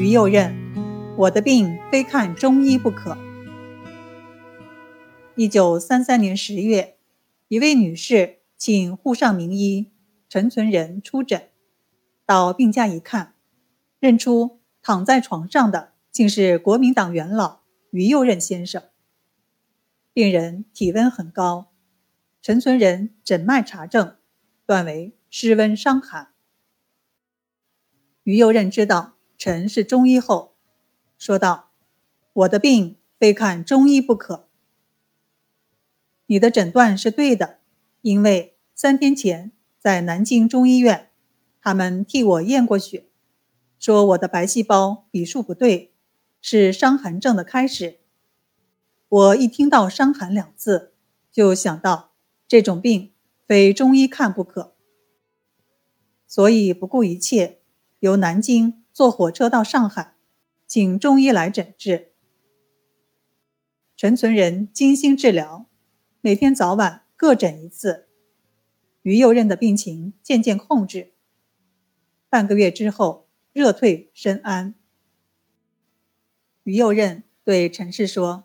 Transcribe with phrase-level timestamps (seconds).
[0.00, 0.56] 于右任，
[1.18, 3.18] 我的病非看中医不可。
[5.36, 6.96] 一九三三年十月，
[7.48, 9.90] 一位女士请沪上名医
[10.26, 11.50] 陈存仁出诊，
[12.24, 13.34] 到病家一看，
[13.98, 17.60] 认出躺在床上的竟是国民党元老
[17.90, 18.82] 于右任先生。
[20.14, 21.72] 病人体温很高，
[22.40, 24.16] 陈存仁诊脉查证，
[24.64, 26.28] 断为湿温伤寒。
[28.22, 29.19] 于右任知道。
[29.40, 30.52] 陈是中医后，
[31.16, 31.70] 说道
[32.34, 34.46] ：“我的病非看中医不可。
[36.26, 37.56] 你的诊断是对的，
[38.02, 41.10] 因为三天前在南京中医院，
[41.62, 43.06] 他们替我验过血，
[43.78, 45.94] 说我的白细胞比数不对，
[46.42, 48.00] 是伤寒症的开始。
[49.08, 50.92] 我一听到‘伤寒’两字，
[51.32, 52.12] 就想到
[52.46, 53.14] 这种病
[53.46, 54.74] 非中医看不可，
[56.26, 57.62] 所以不顾一切，
[58.00, 60.14] 由南京。”坐火车到上海，
[60.66, 62.12] 请中医来诊治。
[63.96, 65.66] 陈存仁精心治疗，
[66.20, 68.08] 每天早晚各诊一次。
[69.02, 71.12] 于右任的病情渐渐控制，
[72.28, 74.74] 半个月之后热退身安。
[76.64, 78.44] 于右任对陈氏说：“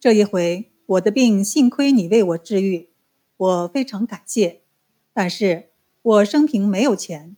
[0.00, 2.90] 这一回我的病幸亏你为我治愈，
[3.36, 4.62] 我非常感谢。
[5.12, 5.70] 但是
[6.02, 7.36] 我生平没有钱，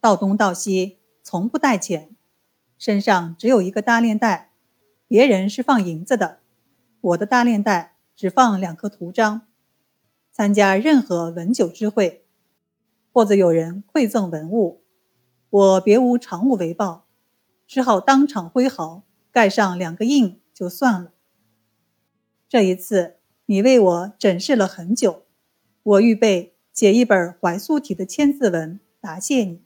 [0.00, 2.16] 到东到西。”从不带钱，
[2.78, 4.52] 身上只有一个大链袋，
[5.06, 6.40] 别人是放银子的，
[7.00, 9.42] 我的大链袋只放两颗图章。
[10.32, 12.24] 参加任何文酒之会，
[13.12, 14.82] 或者有人馈赠文物，
[15.50, 17.06] 我别无长物为报，
[17.66, 21.12] 只好当场挥毫盖上两个印就算了。
[22.48, 25.24] 这一次你为我诊视了很久，
[25.82, 29.62] 我预备写一本怀素体的千字文答谢你。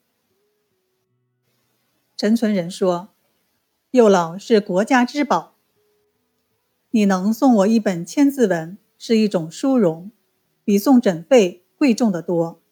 [2.25, 3.11] 陈存仁说
[3.93, 5.57] ：“幼老是国家之宝，
[6.89, 10.11] 你能送我一本千字文是一种殊荣，
[10.65, 12.63] 比送诊费贵重的多。”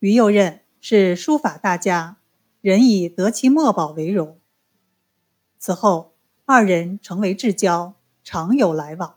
[0.00, 2.18] 于右任是书法大家，
[2.60, 4.38] 人以得其墨宝为荣。
[5.58, 9.16] 此后，二人成为至交，常有来往。